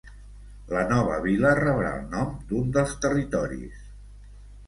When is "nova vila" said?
0.91-1.51